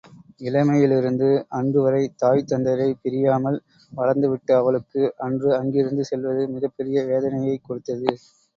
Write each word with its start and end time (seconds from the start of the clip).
இளமையிலிருந்து 0.39 1.27
அன்றுவரை 1.49 2.01
தாய் 2.15 2.43
தந்தையரைப் 2.45 2.97
பிரியாமல் 3.01 3.59
வளர்ந்துவிட்ட 3.91 4.51
அவளுக்கு, 4.55 5.03
அன்று 5.19 5.55
அங்கிருந்து 5.55 6.05
செல்வது 6.05 6.49
மிகப் 6.49 6.75
பெரிய 6.75 7.05
வேதனையைக் 7.05 7.65
கொடுத்தது. 7.65 8.09